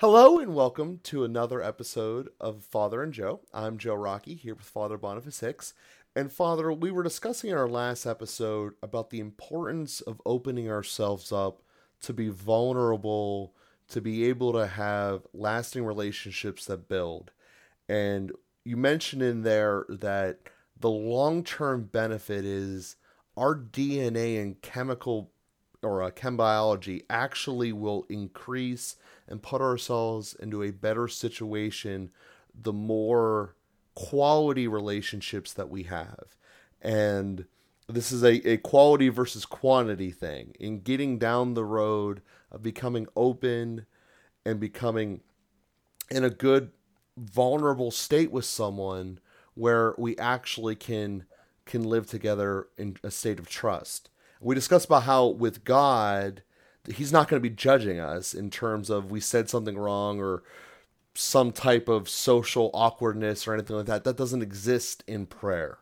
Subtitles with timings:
[0.00, 3.40] Hello and welcome to another episode of Father and Joe.
[3.52, 5.74] I'm Joe Rockey here with Father Boniface Hicks.
[6.14, 11.32] And Father, we were discussing in our last episode about the importance of opening ourselves
[11.32, 11.62] up
[12.02, 13.56] to be vulnerable,
[13.88, 17.32] to be able to have lasting relationships that build.
[17.88, 18.30] And
[18.64, 20.38] you mentioned in there that
[20.78, 22.94] the long term benefit is
[23.36, 25.32] our DNA and chemical
[25.82, 32.10] or uh, chem biology actually will increase and put ourselves into a better situation
[32.54, 33.54] the more
[33.94, 36.36] quality relationships that we have.
[36.80, 37.46] And
[37.88, 43.06] this is a, a quality versus quantity thing in getting down the road of becoming
[43.16, 43.86] open
[44.44, 45.20] and becoming
[46.10, 46.70] in a good
[47.16, 49.18] vulnerable state with someone
[49.54, 51.24] where we actually can
[51.66, 54.08] can live together in a state of trust.
[54.40, 56.42] We discussed about how with God,
[56.92, 60.42] he's not going to be judging us in terms of we said something wrong or
[61.14, 64.04] some type of social awkwardness or anything like that.
[64.04, 65.78] That doesn't exist in prayer,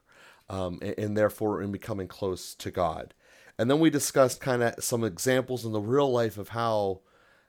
[0.49, 3.13] um, and, and therefore in becoming close to God.
[3.59, 7.01] And then we discussed kind of some examples in the real life of how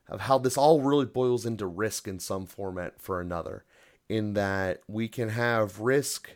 [0.10, 3.66] of how this all really boils into risk in some format for another.
[4.08, 6.32] In that we can have risk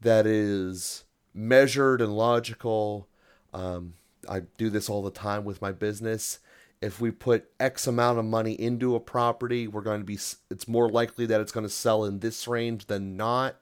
[0.00, 1.04] that is
[1.34, 3.08] measured and logical.
[3.52, 3.94] Um,
[4.28, 6.38] I do this all the time with my business.
[6.80, 10.18] If we put X amount of money into a property, we're going to be,
[10.50, 13.56] it's more likely that it's going to sell in this range than not.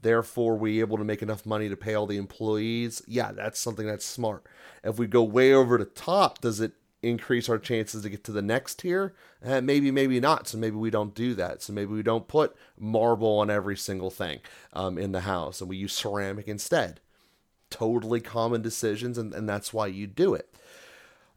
[0.00, 3.02] Therefore, we able to make enough money to pay all the employees.
[3.06, 4.44] Yeah, that's something that's smart.
[4.82, 8.32] If we go way over the top, does it increase our chances to get to
[8.32, 9.14] the next tier?
[9.44, 10.48] Uh, maybe, maybe not.
[10.48, 11.62] So maybe we don't do that.
[11.62, 14.40] So maybe we don't put marble on every single thing
[14.72, 17.00] um, in the house and we use ceramic instead
[17.72, 20.54] totally common decisions, and, and that's why you do it.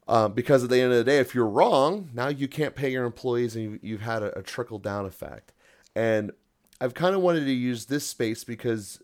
[0.08, 2.92] Um, because at the end of the day, if you're wrong, now you can't pay
[2.92, 5.52] your employees, and you, you've had a, a trickle down effect.
[5.96, 6.32] And
[6.80, 9.02] I've kind of wanted to use this space because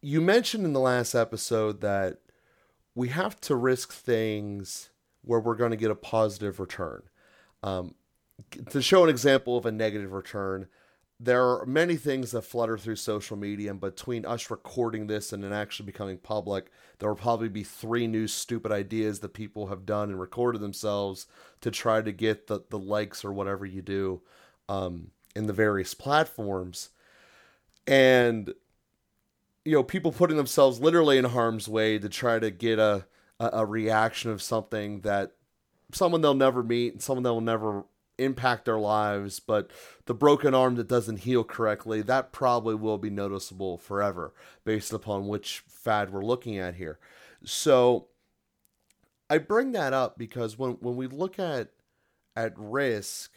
[0.00, 2.18] you mentioned in the last episode that
[2.94, 4.90] we have to risk things
[5.22, 7.02] where we're going to get a positive return.
[7.62, 7.94] Um,
[8.70, 10.66] to show an example of a negative return,
[11.24, 15.44] there are many things that flutter through social media, and between us recording this and
[15.44, 16.68] it actually becoming public,
[16.98, 21.28] there will probably be three new stupid ideas that people have done and recorded themselves
[21.60, 24.20] to try to get the, the likes or whatever you do
[24.68, 26.88] um, in the various platforms.
[27.86, 28.52] And,
[29.64, 33.06] you know, people putting themselves literally in harm's way to try to get a,
[33.38, 35.36] a, a reaction of something that
[35.92, 37.84] someone they'll never meet and someone they'll never
[38.18, 39.70] impact their lives, but
[40.06, 44.32] the broken arm that doesn't heal correctly, that probably will be noticeable forever
[44.64, 46.98] based upon which fad we're looking at here.
[47.44, 48.08] So
[49.28, 51.70] I bring that up because when, when we look at
[52.34, 53.30] at risk,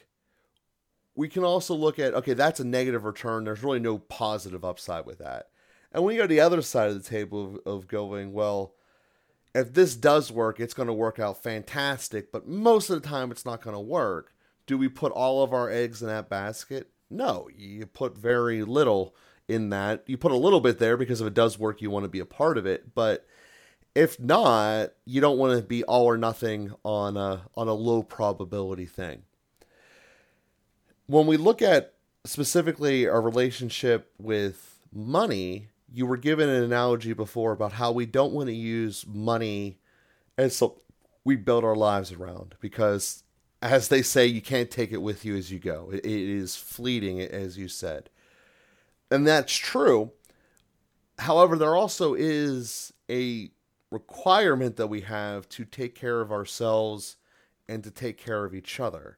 [1.15, 3.43] we can also look at okay, that's a negative return.
[3.43, 5.49] There's really no positive upside with that.
[5.91, 8.73] And when you go to the other side of the table of, of going, well,
[9.53, 13.31] if this does work, it's going to work out fantastic, but most of the time
[13.31, 14.34] it's not going to work
[14.67, 16.89] do we put all of our eggs in that basket?
[17.09, 19.15] No, you put very little
[19.47, 20.03] in that.
[20.07, 22.19] You put a little bit there because if it does work, you want to be
[22.19, 22.95] a part of it.
[22.95, 23.25] But
[23.93, 28.03] if not, you don't want to be all or nothing on a on a low
[28.03, 29.23] probability thing.
[31.07, 31.93] When we look at
[32.25, 38.33] specifically our relationship with money, you were given an analogy before about how we don't
[38.33, 39.77] want to use money
[40.37, 40.81] as so
[41.23, 43.23] we build our lives around because
[43.65, 45.89] as they say, you can't take it with you as you go.
[45.91, 48.09] it, is fleeting, as you said.
[49.09, 50.11] And that's true.
[51.19, 53.49] However, there also is a
[53.91, 57.17] requirement that we have to take care of ourselves
[57.67, 59.17] and to take care of each other.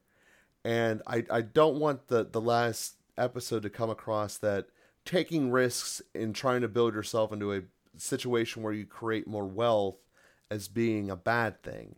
[0.63, 4.67] And I, I don't want the, the last episode to come across that
[5.03, 7.61] taking risks and trying to build yourself into a
[7.97, 9.97] situation where you create more wealth
[10.51, 11.95] as being a bad thing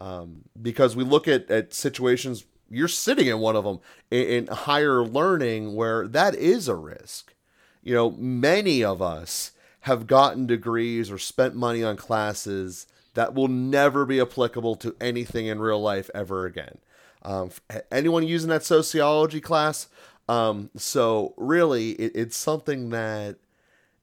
[0.00, 3.80] um, because we look at, at situations you're sitting in one of them
[4.10, 7.34] in, in higher learning where that is a risk.
[7.82, 9.52] You know many of us
[9.82, 15.46] have gotten degrees or spent money on classes that will never be applicable to anything
[15.46, 16.78] in real life ever again.
[17.22, 17.50] Um,
[17.90, 19.88] anyone using that sociology class?
[20.28, 23.36] Um, so really it, it's something that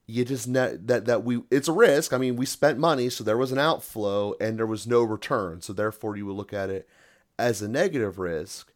[0.08, 2.14] you just net that that we it's a risk.
[2.14, 5.62] I mean, we spent money, so there was an outflow and there was no return.
[5.62, 6.88] So therefore, you would look at it
[7.40, 8.72] as a negative risk,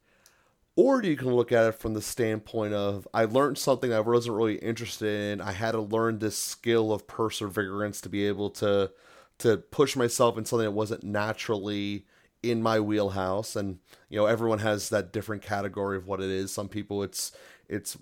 [0.76, 4.38] or you can look at it from the standpoint of I learned something I wasn't
[4.38, 5.42] really interested in.
[5.42, 8.92] I had to learn this skill of perseverance to be able to
[9.40, 12.06] to push myself in something that wasn't naturally
[12.42, 16.52] in my wheelhouse and you know everyone has that different category of what it is
[16.54, 17.34] some people it's
[17.68, 17.98] it's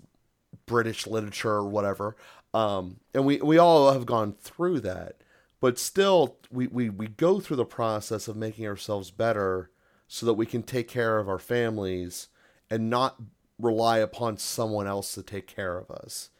[0.68, 2.16] british literature or whatever.
[2.54, 5.16] Um, and we we all have gone through that
[5.60, 9.70] but still we, we we go through the process of making ourselves better
[10.06, 12.28] so that we can take care of our families
[12.70, 13.20] and not
[13.58, 16.30] rely upon someone else to take care of us.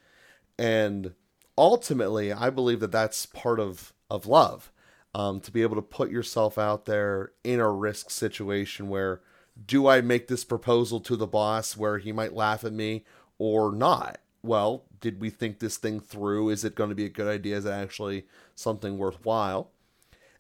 [0.59, 1.15] And
[1.59, 4.71] ultimately i believe that that's part of of love
[5.15, 9.21] um, to be able to put yourself out there in a risk situation where
[9.67, 13.05] do I make this proposal to the boss where he might laugh at me
[13.39, 14.19] or not?
[14.43, 16.51] Well, did we think this thing through?
[16.51, 17.57] Is it going to be a good idea?
[17.57, 19.71] Is it actually something worthwhile?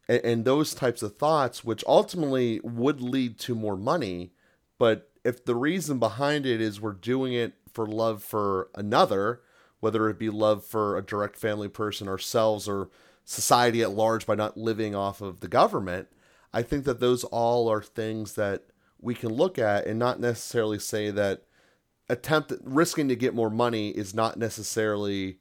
[0.08, 4.32] And, and those types of thoughts, which ultimately would lead to more money,
[4.78, 9.40] but if the reason behind it is we're doing it for love for another,
[9.80, 12.88] whether it be love for a direct family person ourselves or
[13.24, 16.08] society at large by not living off of the government,
[16.52, 18.64] I think that those all are things that
[19.00, 21.42] we can look at and not necessarily say that
[22.08, 25.38] attempt risking to get more money is not necessarily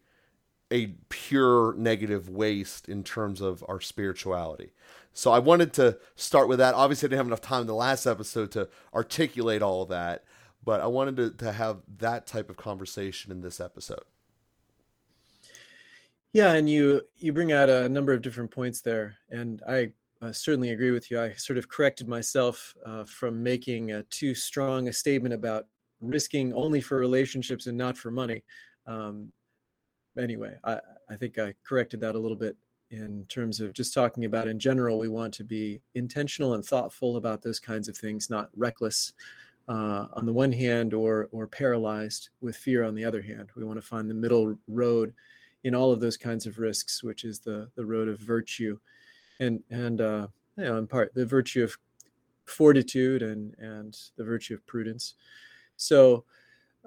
[0.71, 4.73] a pure negative waste in terms of our spirituality.
[5.13, 6.75] So I wanted to start with that.
[6.75, 10.25] Obviously, I didn't have enough time in the last episode to articulate all of that,
[10.63, 14.03] but I wanted to, to have that type of conversation in this episode.
[16.33, 19.91] Yeah, and you you bring out a number of different points there, and I
[20.21, 21.19] uh, certainly agree with you.
[21.19, 25.65] I sort of corrected myself uh, from making a too strong a statement about
[26.01, 28.43] risking only for relationships and not for money.
[28.85, 29.31] Um,
[30.17, 30.79] anyway, I,
[31.09, 32.55] I think I corrected that a little bit
[32.89, 34.97] in terms of just talking about in general.
[34.97, 39.13] We want to be intentional and thoughtful about those kinds of things, not reckless
[39.67, 43.49] uh, on the one hand or or paralyzed with fear on the other hand.
[43.55, 45.13] We want to find the middle road
[45.63, 48.79] in all of those kinds of risks, which is the the road of virtue,
[49.39, 50.27] and and uh,
[50.57, 51.77] you know, in part the virtue of
[52.45, 55.15] fortitude and and the virtue of prudence.
[55.77, 56.25] So,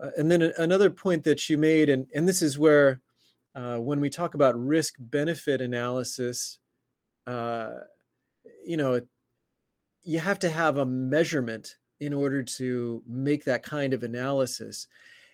[0.00, 3.00] uh, and then another point that you made, and and this is where
[3.54, 6.58] uh, when we talk about risk benefit analysis,
[7.26, 7.70] uh,
[8.64, 9.00] you know,
[10.02, 14.86] you have to have a measurement in order to make that kind of analysis,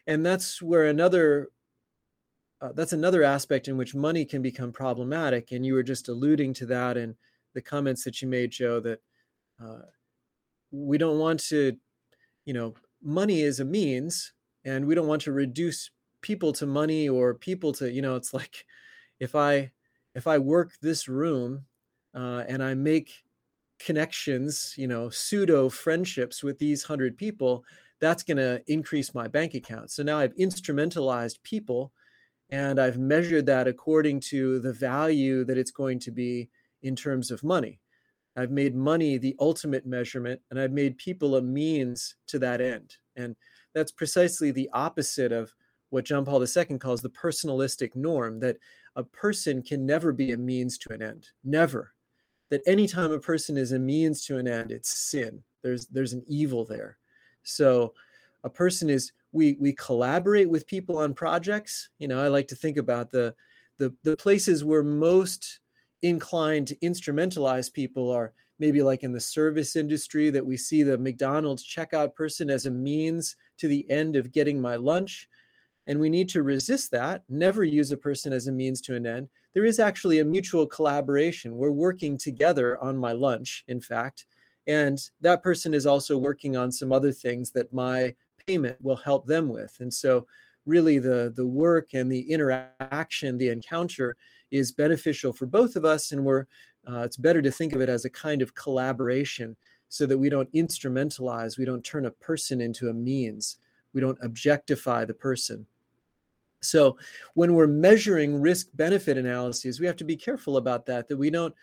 [0.06, 1.48] and that's where another
[2.60, 5.52] uh, that's another aspect in which money can become problematic.
[5.52, 7.14] And you were just alluding to that in
[7.54, 9.00] the comments that you made, Joe, that
[9.62, 9.82] uh,
[10.70, 11.76] we don't want to,
[12.44, 14.32] you know, money is a means,
[14.64, 15.90] and we don't want to reduce
[16.22, 18.64] people to money or people to, you know, it's like
[19.20, 19.70] if I
[20.14, 21.66] if I work this room
[22.14, 23.12] uh, and I make
[23.78, 27.64] connections, you know, pseudo friendships with these hundred people,
[28.00, 29.90] that's going to increase my bank account.
[29.90, 31.92] So now I've instrumentalized people
[32.50, 36.48] and I've measured that according to the value that it's going to be
[36.82, 37.80] in terms of money.
[38.36, 42.96] I've made money the ultimate measurement, and I've made people a means to that end.
[43.16, 43.34] And
[43.74, 45.52] that's precisely the opposite of
[45.90, 48.56] what John Paul II calls the personalistic norm that
[48.96, 51.28] a person can never be a means to an end.
[51.44, 51.92] Never.
[52.50, 55.42] That anytime a person is a means to an end, it's sin.
[55.62, 56.98] There's there's an evil there.
[57.42, 57.94] So
[58.44, 62.54] a person is we we collaborate with people on projects you know i like to
[62.54, 63.34] think about the
[63.78, 65.60] the, the places we're most
[66.08, 70.96] inclined to instrumentalize people are maybe like in the service industry that we see the
[70.96, 75.28] mcdonald's checkout person as a means to the end of getting my lunch.
[75.88, 79.06] And we need to resist that never use a person as a means to an
[79.06, 79.28] end.
[79.54, 81.56] There is actually a mutual collaboration.
[81.56, 84.26] We're working together on my lunch in fact
[84.66, 88.14] and that person is also working on some other things that my
[88.46, 89.76] payment will help them with.
[89.80, 90.26] And so
[90.66, 94.16] really the the work and the interaction, the encounter
[94.50, 96.12] is beneficial for both of us.
[96.12, 96.46] And we're
[96.88, 99.56] uh, it's better to think of it as a kind of collaboration
[99.88, 103.58] so that we don't instrumentalize, we don't turn a person into a means,
[103.92, 105.66] we don't objectify the person.
[106.62, 106.96] So
[107.34, 111.30] when we're measuring risk benefit analyses, we have to be careful about that, that we
[111.30, 111.54] don't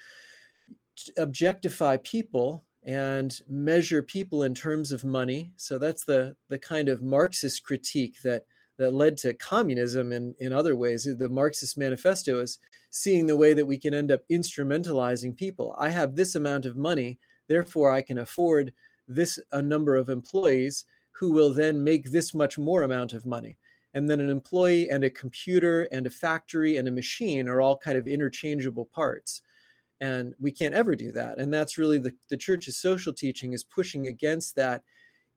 [1.17, 5.51] objectify people and measure people in terms of money.
[5.55, 8.45] So that's the the kind of Marxist critique that
[8.77, 11.03] that led to communism and in other ways.
[11.05, 12.59] The Marxist manifesto is
[12.95, 15.75] seeing the way that we can end up instrumentalizing people.
[15.79, 18.71] I have this amount of money, therefore I can afford
[19.07, 23.57] this a number of employees who will then make this much more amount of money.
[23.95, 27.75] And then an employee and a computer and a factory and a machine are all
[27.75, 29.41] kind of interchangeable parts
[29.99, 33.63] and we can't ever do that and that's really the, the church's social teaching is
[33.63, 34.81] pushing against that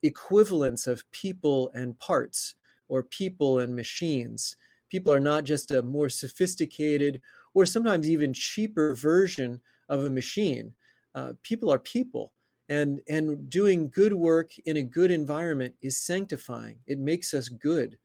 [0.03, 2.55] equivalence of people and parts
[2.89, 4.57] or people and machines
[4.91, 7.21] people are not just a more sophisticated
[7.57, 9.59] or sometimes even cheaper version
[9.89, 10.75] of a machine.
[11.15, 12.31] Uh, people are people
[12.69, 16.77] and and doing good work in a good environment is sanctifying.
[16.87, 17.97] It makes us good.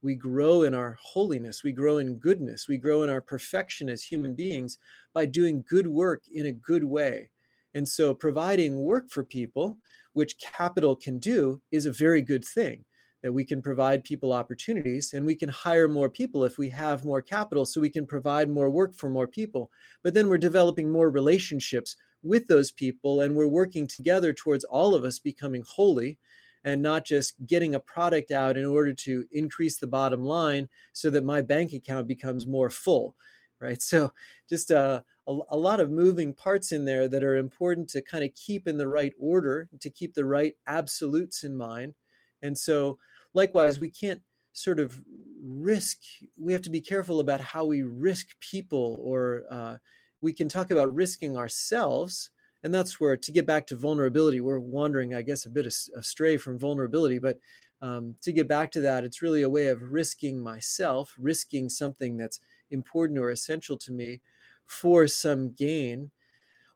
[0.00, 1.64] We grow in our holiness.
[1.64, 2.68] We grow in goodness.
[2.68, 4.78] We grow in our perfection as human beings
[5.12, 7.30] by doing good work in a good way.
[7.74, 9.76] And so providing work for people
[10.12, 12.84] which capital can do is a very good thing
[13.22, 17.04] that we can provide people opportunities and we can hire more people if we have
[17.04, 19.70] more capital so we can provide more work for more people.
[20.02, 24.94] But then we're developing more relationships with those people and we're working together towards all
[24.94, 26.18] of us becoming holy
[26.64, 31.08] and not just getting a product out in order to increase the bottom line so
[31.10, 33.14] that my bank account becomes more full
[33.60, 33.80] right?
[33.82, 34.12] So
[34.48, 38.24] just uh, a, a lot of moving parts in there that are important to kind
[38.24, 41.94] of keep in the right order to keep the right absolutes in mind
[42.42, 42.98] and so
[43.34, 44.20] likewise we can't
[44.52, 45.00] sort of
[45.42, 45.98] risk
[46.38, 49.76] we have to be careful about how we risk people or uh,
[50.20, 52.30] we can talk about risking ourselves
[52.62, 56.36] and that's where to get back to vulnerability we're wandering i guess a bit astray
[56.36, 57.38] from vulnerability but
[57.82, 62.16] um, to get back to that it's really a way of risking myself risking something
[62.16, 64.20] that's important or essential to me
[64.66, 66.10] for some gain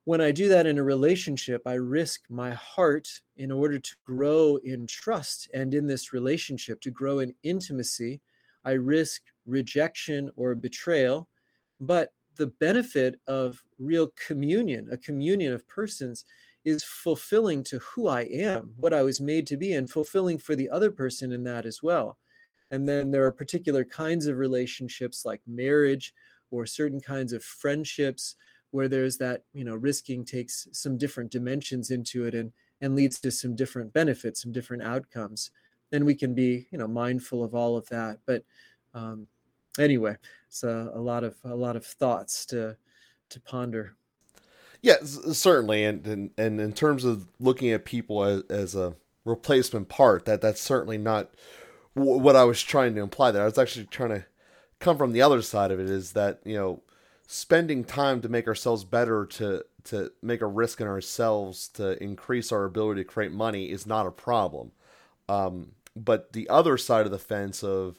[0.04, 4.56] when i do that in a relationship i risk my heart in order to grow
[4.64, 8.20] in trust and in this relationship to grow in intimacy
[8.64, 11.28] i risk rejection or betrayal
[11.80, 16.24] but the benefit of real communion, a communion of persons,
[16.64, 20.56] is fulfilling to who I am, what I was made to be, and fulfilling for
[20.56, 22.18] the other person in that as well.
[22.70, 26.14] And then there are particular kinds of relationships like marriage
[26.50, 28.36] or certain kinds of friendships
[28.74, 33.20] where there's that, you know, risking takes some different dimensions into it and and leads
[33.20, 35.52] to some different benefits, some different outcomes.
[35.90, 38.18] then we can be, you know, mindful of all of that.
[38.26, 38.42] But
[38.92, 39.28] um,
[39.78, 40.16] anyway,
[40.48, 42.76] it's a, a lot of a lot of thoughts to
[43.30, 43.94] to ponder.
[44.82, 49.88] Yeah, certainly, and and, and in terms of looking at people as, as a replacement
[49.88, 51.30] part, that that's certainly not
[51.94, 53.30] w- what I was trying to imply.
[53.30, 54.24] There, I was actually trying to
[54.80, 55.88] come from the other side of it.
[55.88, 56.82] Is that you know
[57.34, 62.52] spending time to make ourselves better to to make a risk in ourselves to increase
[62.52, 64.70] our ability to create money is not a problem
[65.28, 67.98] um, but the other side of the fence of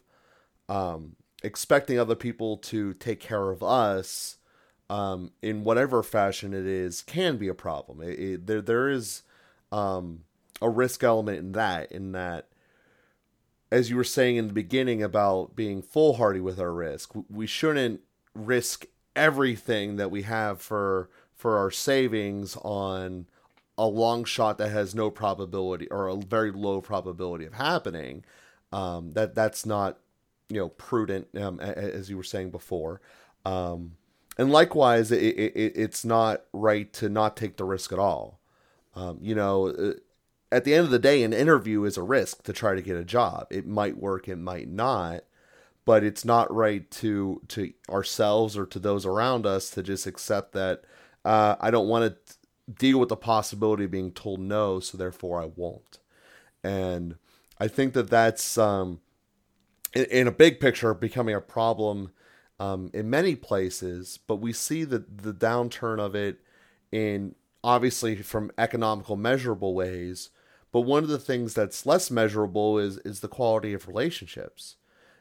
[0.69, 4.37] um, expecting other people to take care of us
[4.89, 8.01] um, in whatever fashion it is can be a problem.
[8.01, 9.23] It, it, there there is
[9.71, 10.21] um,
[10.61, 11.91] a risk element in that.
[11.91, 12.47] In that,
[13.71, 18.01] as you were saying in the beginning about being foolhardy with our risk, we shouldn't
[18.33, 18.85] risk
[19.15, 23.27] everything that we have for for our savings on
[23.77, 28.23] a long shot that has no probability or a very low probability of happening.
[28.71, 29.99] Um, that that's not
[30.49, 33.01] you know prudent um, as you were saying before.
[33.45, 33.97] Um,
[34.37, 38.39] and likewise it, it, it's not right to not take the risk at all.
[38.95, 39.93] Um, you know uh,
[40.51, 42.97] at the end of the day an interview is a risk to try to get
[42.97, 43.47] a job.
[43.49, 45.23] It might work it might not
[45.85, 50.53] but it's not right to to ourselves or to those around us to just accept
[50.53, 50.83] that
[51.23, 52.35] uh, i don't want to
[52.73, 55.99] deal with the possibility of being told no so therefore i won't
[56.63, 57.15] and
[57.59, 58.99] i think that that's um,
[59.93, 62.11] in, in a big picture becoming a problem
[62.59, 66.39] um, in many places, but we see the the downturn of it
[66.91, 70.29] in obviously from economical measurable ways.
[70.71, 74.75] But one of the things that's less measurable is is the quality of relationships.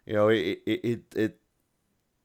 [0.07, 1.41] You know, it it it, it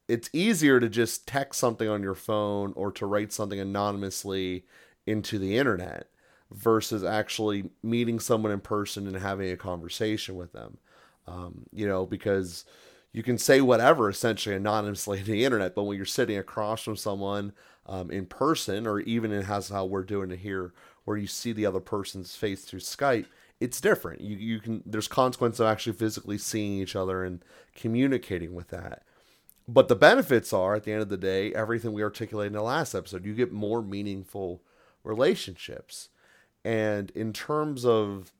[0.07, 4.65] it's easier to just text something on your phone or to write something anonymously
[5.05, 6.07] into the internet
[6.51, 10.77] versus actually meeting someone in person and having a conversation with them.
[11.27, 12.65] Um, you know, because
[13.13, 16.95] you can say whatever essentially anonymously to the internet, but when you're sitting across from
[16.95, 17.53] someone
[17.85, 20.73] um, in person, or even in how we're doing it here,
[21.05, 23.25] where you see the other person's face through Skype,
[23.59, 24.21] it's different.
[24.21, 27.43] You you can there's consequence of actually physically seeing each other and
[27.75, 29.03] communicating with that.
[29.67, 32.63] But the benefits are at the end of the day, everything we articulated in the
[32.63, 34.63] last episode, you get more meaningful
[35.03, 36.09] relationships.
[36.65, 38.31] And in terms of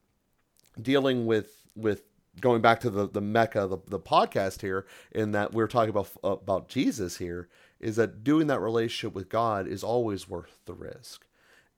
[0.82, 2.04] dealing with with
[2.40, 6.10] going back to the the mecca the, the podcast here in that we're talking about
[6.24, 7.50] about jesus here
[7.80, 11.26] is that doing that relationship with god is always worth the risk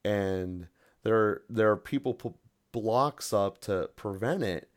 [0.04, 0.68] and
[1.04, 2.14] there there are people
[2.72, 4.70] blocks up to prevent it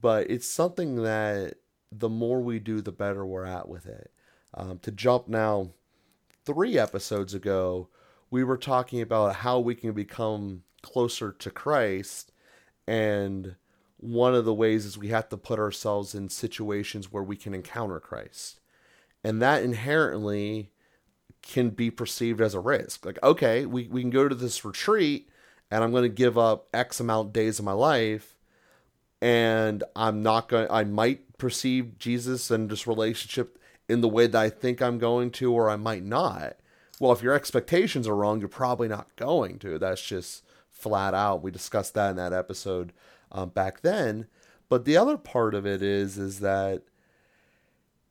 [0.00, 1.54] but it's something that
[1.92, 4.10] the more we do the better we're at with it
[4.54, 5.70] um, to jump now
[6.44, 7.88] three episodes ago
[8.30, 12.32] we were talking about how we can become closer to christ
[12.86, 13.56] and
[14.04, 17.54] one of the ways is we have to put ourselves in situations where we can
[17.54, 18.60] encounter Christ.
[19.22, 20.72] And that inherently
[21.40, 23.06] can be perceived as a risk.
[23.06, 25.30] Like, okay, we, we can go to this retreat
[25.74, 28.36] and I'm going to give up X amount days of my life,
[29.20, 30.68] and I'm not going.
[30.70, 35.32] I might perceive Jesus and this relationship in the way that I think I'm going
[35.32, 36.58] to, or I might not.
[37.00, 39.76] Well, if your expectations are wrong, you're probably not going to.
[39.76, 41.42] That's just flat out.
[41.42, 42.92] We discussed that in that episode
[43.32, 44.28] um, back then.
[44.68, 46.84] But the other part of it is is that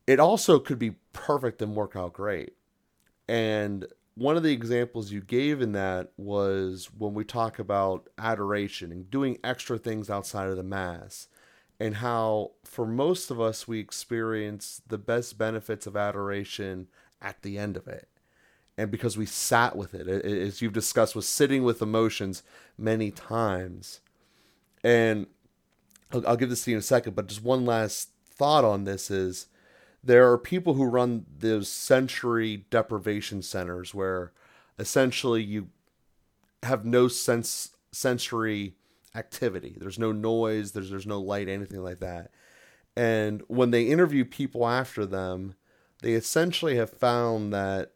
[0.06, 2.56] it also could be perfect and work out great.
[3.30, 8.92] And one of the examples you gave in that was when we talk about adoration
[8.92, 11.28] and doing extra things outside of the mass
[11.80, 16.88] and how for most of us we experience the best benefits of adoration
[17.22, 18.08] at the end of it.
[18.78, 22.44] And because we sat with it as you've discussed with sitting with emotions
[22.78, 24.02] many times.
[24.84, 25.28] And
[26.12, 28.84] I'll, I'll give this to you in a second but just one last thought on
[28.84, 29.48] this is
[30.04, 34.34] there are people who run those sensory deprivation centers where
[34.78, 35.70] essentially you
[36.64, 38.76] have no sense sensory
[39.16, 39.76] activity.
[39.80, 42.32] There's no noise, there's there's no light, anything like that.
[42.96, 45.56] And when they interview people after them,
[46.02, 47.94] they essentially have found that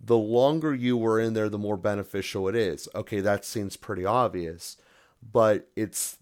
[0.00, 2.88] the longer you were in there, the more beneficial it is.
[2.94, 4.76] Okay, that seems pretty obvious,
[5.20, 6.18] but it's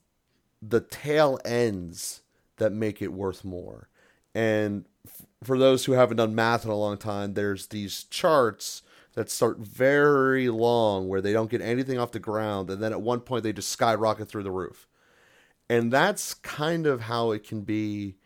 [0.60, 2.22] the tail ends
[2.56, 3.88] that make it worth more.
[4.34, 4.84] And
[5.42, 8.82] for those who haven't done math in a long time, there's these charts
[9.14, 13.00] that start very long where they don't get anything off the ground and then at
[13.00, 14.86] one point they just skyrocket through the roof.
[15.68, 18.16] And that's kind of how it can be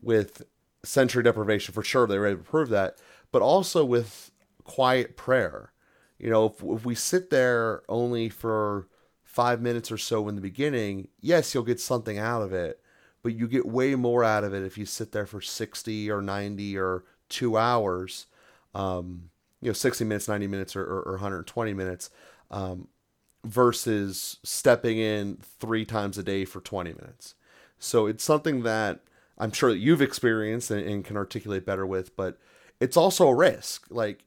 [0.00, 0.42] with
[0.84, 2.06] sensory deprivation for sure.
[2.06, 2.98] They're able to prove that,
[3.30, 4.30] but also with
[4.64, 5.72] quiet prayer.
[6.18, 8.88] You know, if, if we sit there only for
[9.24, 12.80] five minutes or so in the beginning, yes, you'll get something out of it
[13.22, 16.20] but you get way more out of it if you sit there for 60 or
[16.20, 18.26] 90 or two hours,
[18.74, 22.10] um, you know, 60 minutes, 90 minutes, or, or, or 120 minutes,
[22.50, 22.88] um,
[23.44, 27.34] versus stepping in three times a day for 20 minutes.
[27.78, 29.00] So it's something that
[29.38, 32.38] I'm sure that you've experienced and, and can articulate better with, but
[32.80, 33.86] it's also a risk.
[33.90, 34.24] Like,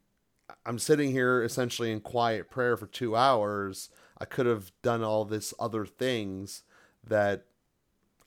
[0.65, 3.89] I'm sitting here essentially in quiet prayer for two hours.
[4.17, 6.63] I could have done all this other things
[7.03, 7.45] that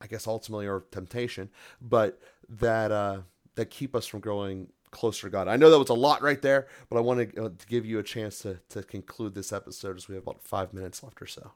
[0.01, 3.21] I guess ultimately are temptation, but that uh,
[3.57, 5.49] that keep us from growing closer to God.
[5.49, 7.85] I know that was a lot right there, but I want to, uh, to give
[7.85, 11.21] you a chance to to conclude this episode as we have about five minutes left
[11.21, 11.53] or so.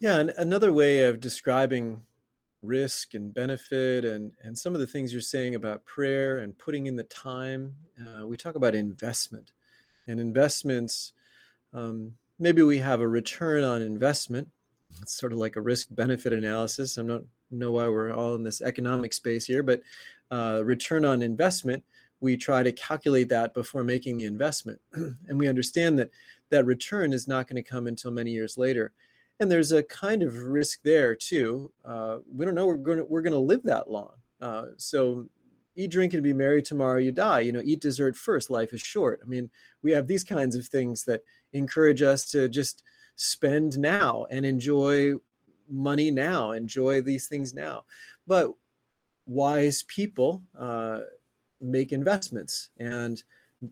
[0.00, 2.02] Yeah, and another way of describing
[2.62, 6.86] risk and benefit and and some of the things you're saying about prayer and putting
[6.86, 9.52] in the time uh, we talk about investment
[10.06, 11.12] and investments
[11.72, 14.46] um, maybe we have a return on investment
[15.02, 16.98] it's sort of like a risk benefit analysis.
[16.98, 19.82] I don't know why we're all in this economic space here, but
[20.30, 21.82] uh, return on investment,
[22.20, 24.80] we try to calculate that before making the investment.
[24.92, 26.10] and we understand that
[26.50, 28.92] that return is not going to come until many years later.
[29.38, 31.72] And there's a kind of risk there too.
[31.84, 34.12] Uh, we don't know we're going to, we're going to live that long.
[34.40, 35.26] Uh, so
[35.76, 36.62] eat, drink, and be merry.
[36.62, 37.40] Tomorrow you die.
[37.40, 38.50] You know, eat dessert first.
[38.50, 39.20] Life is short.
[39.24, 39.50] I mean,
[39.82, 41.22] we have these kinds of things that
[41.52, 42.82] encourage us to just
[43.20, 45.12] spend now and enjoy
[45.68, 47.84] money now, enjoy these things now.
[48.26, 48.52] But
[49.26, 51.00] wise people uh,
[51.60, 53.22] make investments and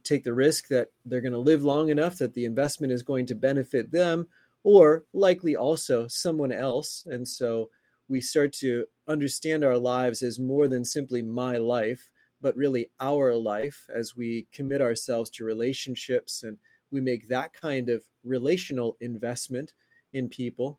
[0.04, 3.24] take the risk that they're going to live long enough that the investment is going
[3.24, 4.28] to benefit them
[4.64, 7.04] or likely also someone else.
[7.06, 7.70] And so
[8.06, 12.11] we start to understand our lives as more than simply my life,
[12.42, 16.58] but really our life as we commit ourselves to relationships and
[16.90, 19.72] we make that kind of relational investment
[20.12, 20.79] in people.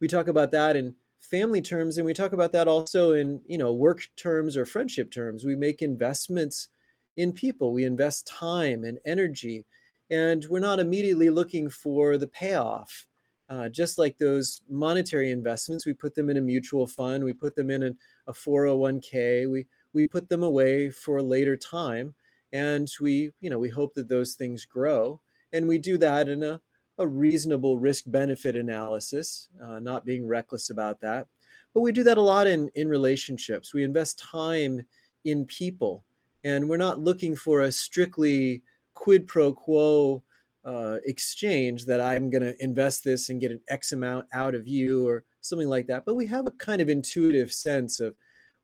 [0.00, 3.58] We talk about that in family terms and we talk about that also in, you
[3.58, 5.44] know, work terms or friendship terms.
[5.44, 6.68] We make investments
[7.16, 7.72] in people.
[7.72, 9.64] We invest time and energy
[10.12, 13.06] and we're not immediately looking for the payoff.
[13.48, 17.56] Uh, just like those monetary investments, we put them in a mutual fund, we put
[17.56, 17.92] them in a,
[18.26, 22.14] a 401k, we we put them away for a later time,
[22.52, 25.20] and we you know we hope that those things grow.
[25.52, 26.60] And we do that in a,
[26.98, 31.26] a reasonable risk benefit analysis, uh, not being reckless about that.
[31.74, 33.72] But we do that a lot in, in relationships.
[33.72, 34.84] We invest time
[35.24, 36.04] in people,
[36.44, 38.62] and we're not looking for a strictly
[38.94, 40.22] quid pro quo
[40.64, 44.68] uh, exchange that I'm going to invest this and get an X amount out of
[44.68, 46.04] you or something like that.
[46.04, 48.14] But we have a kind of intuitive sense of,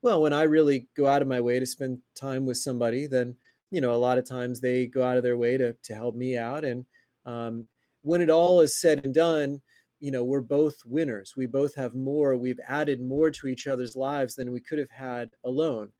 [0.02, 3.34] well, when I really go out of my way to spend time with somebody, then
[3.70, 6.14] you know, a lot of times they go out of their way to to help
[6.14, 6.64] me out.
[6.64, 6.86] And
[7.26, 7.66] um,
[8.02, 9.60] when it all is said and done,
[10.00, 11.34] you know, we're both winners.
[11.36, 12.36] We both have more.
[12.36, 15.90] We've added more to each other's lives than we could have had alone.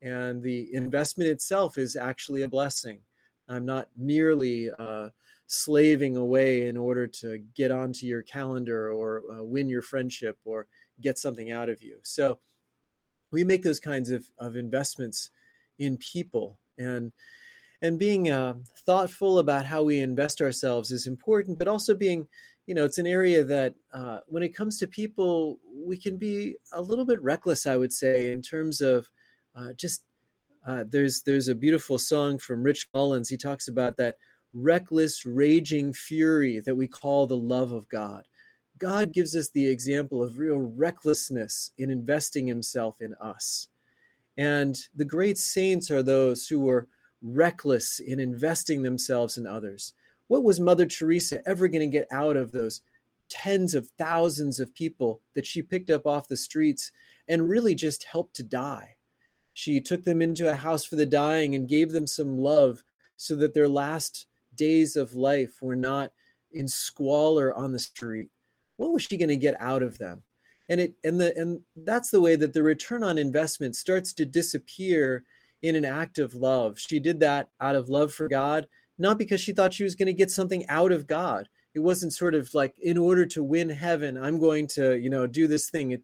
[0.00, 3.00] And the investment itself is actually a blessing.
[3.48, 5.08] I'm not merely uh,
[5.48, 10.66] slaving away in order to get onto your calendar or uh, win your friendship or
[11.00, 11.98] get something out of you.
[12.02, 12.38] So
[13.32, 15.30] we make those kinds of, of investments
[15.78, 17.12] in people and
[17.80, 18.54] and being uh,
[18.86, 22.26] thoughtful about how we invest ourselves is important but also being
[22.66, 26.56] you know it's an area that uh, when it comes to people we can be
[26.72, 29.08] a little bit reckless i would say in terms of
[29.56, 30.02] uh, just
[30.68, 33.28] uh, there's there's a beautiful song from rich mullins.
[33.28, 34.16] He talks about that
[34.52, 38.24] reckless raging fury that we call the love of god.
[38.78, 43.68] God gives us the example of real recklessness in investing himself in us
[44.38, 46.86] and the great saints are those who were
[47.20, 49.92] reckless in investing themselves in others.
[50.28, 52.80] What was Mother Teresa ever going to get out of those
[53.28, 56.92] tens of thousands of people that she picked up off the streets
[57.26, 58.94] and really just helped to die?
[59.54, 62.84] She took them into a house for the dying and gave them some love
[63.16, 66.12] so that their last days of life were not
[66.52, 68.28] in squalor on the street.
[68.76, 70.22] What was she going to get out of them?
[70.68, 74.24] And it and the and that's the way that the return on investment starts to
[74.24, 75.24] disappear
[75.62, 76.78] in an act of love.
[76.78, 78.66] She did that out of love for god
[78.98, 81.48] not because she thought she was going to get something out of god.
[81.74, 85.26] It wasn't sort of like in order to win heaven i'm going to you know
[85.26, 85.92] do this thing.
[85.92, 86.02] It,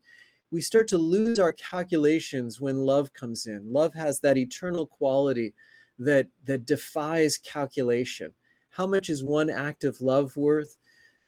[0.51, 3.73] we start to lose our calculations when love comes in.
[3.73, 5.53] Love has that eternal quality
[5.99, 8.33] that that defies calculation.
[8.71, 10.77] How much is one act of love worth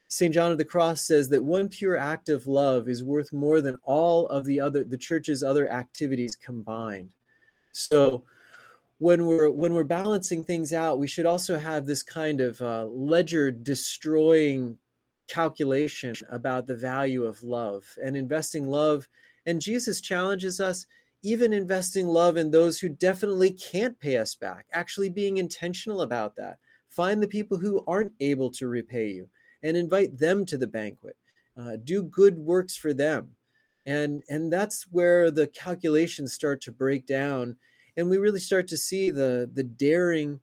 [0.09, 0.33] St.
[0.33, 3.77] John of the Cross says that one pure act of love is worth more than
[3.83, 7.09] all of the other the church's other activities combined.
[7.73, 8.23] So
[8.99, 12.85] when we're when we're balancing things out, we should also have this kind of uh,
[12.85, 14.77] ledger destroying
[15.27, 19.07] calculation about the value of love and investing love.
[19.45, 20.85] And Jesus challenges us
[21.23, 26.35] even investing love in those who definitely can't pay us back, actually being intentional about
[26.37, 26.57] that.
[26.89, 29.29] Find the people who aren't able to repay you
[29.63, 31.15] and invite them to the banquet.
[31.59, 33.29] Uh, do good works for them.
[33.85, 37.55] And, and that's where the calculations start to break down.
[37.95, 40.39] And we really start to see the, the daring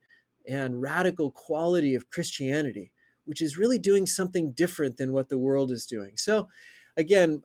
[0.49, 2.91] and radical quality of Christianity,
[3.27, 6.13] which is really doing something different than what the world is doing.
[6.17, 6.49] So,
[6.97, 7.43] again,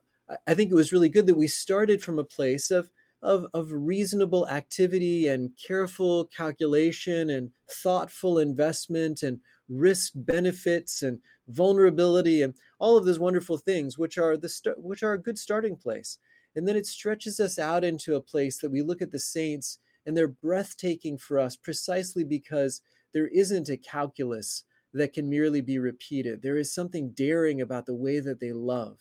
[0.47, 2.89] I think it was really good that we started from a place of,
[3.21, 7.51] of, of reasonable activity and careful calculation and
[7.83, 14.35] thoughtful investment and risk benefits and vulnerability and all of those wonderful things which are
[14.35, 16.17] the st- which are a good starting place.
[16.55, 19.79] And then it stretches us out into a place that we look at the saints
[20.05, 22.81] and they're breathtaking for us precisely because
[23.13, 26.41] there isn't a calculus that can merely be repeated.
[26.41, 28.97] There is something daring about the way that they love.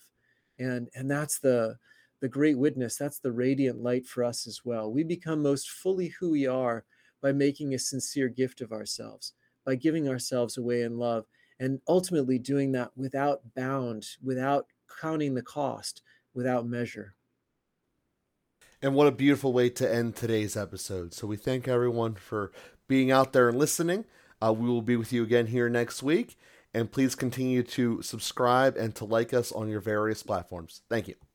[0.59, 1.77] And and that's the
[2.21, 2.97] the great witness.
[2.97, 4.93] That's the radiant light for us as well.
[4.93, 6.85] We become most fully who we are
[7.23, 9.33] by making a sincere gift of ourselves
[9.69, 11.27] by giving ourselves away in love
[11.61, 14.65] and ultimately doing that without bound, without
[15.03, 16.01] counting the cost,
[16.33, 17.15] without measure.
[18.81, 21.13] And what a beautiful way to end today's episode.
[21.13, 22.51] So we thank everyone for
[22.89, 24.07] being out there and listening.
[24.41, 26.39] Uh, we will be with you again here next week.
[26.73, 30.81] And please continue to subscribe and to like us on your various platforms.
[30.89, 31.28] Thank you.